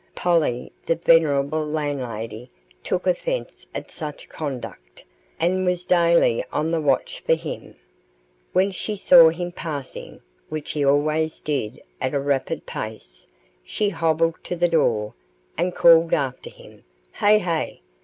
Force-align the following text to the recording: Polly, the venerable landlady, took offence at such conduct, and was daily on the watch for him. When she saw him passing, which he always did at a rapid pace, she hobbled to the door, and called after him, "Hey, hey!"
Polly, 0.15 0.71
the 0.87 0.95
venerable 0.95 1.63
landlady, 1.63 2.49
took 2.83 3.05
offence 3.05 3.67
at 3.75 3.91
such 3.91 4.27
conduct, 4.29 5.03
and 5.39 5.63
was 5.63 5.85
daily 5.85 6.43
on 6.51 6.71
the 6.71 6.81
watch 6.81 7.19
for 7.19 7.35
him. 7.35 7.75
When 8.51 8.71
she 8.71 8.95
saw 8.95 9.29
him 9.29 9.51
passing, 9.51 10.21
which 10.49 10.71
he 10.71 10.83
always 10.83 11.39
did 11.39 11.83
at 12.01 12.15
a 12.15 12.19
rapid 12.19 12.65
pace, 12.65 13.27
she 13.63 13.89
hobbled 13.89 14.43
to 14.45 14.55
the 14.55 14.67
door, 14.67 15.13
and 15.55 15.75
called 15.75 16.15
after 16.15 16.49
him, 16.49 16.83
"Hey, 17.11 17.37
hey!" 17.37 17.81